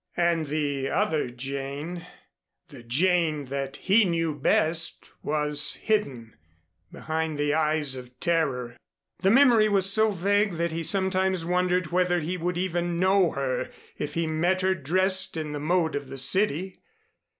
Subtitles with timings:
[0.17, 2.07] And the other Jane,
[2.69, 6.35] the Jane that he knew best, was hidden
[6.91, 8.77] behind the eyes of terror.
[9.19, 13.69] The memory was so vague that he sometimes wondered whether he would even know her
[13.95, 16.81] if he met her dressed in the mode of the city.